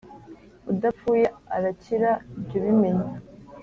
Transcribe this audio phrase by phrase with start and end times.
[0.71, 1.25] Udapfuye
[1.55, 2.11] arakira
[2.47, 3.09] jy’ubimenya